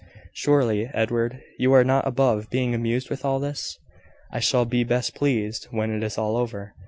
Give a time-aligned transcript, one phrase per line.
[0.33, 3.77] Surely, Edward, you are not above being amused with all this?"
[4.31, 6.73] "I shall be best pleased when it is all over.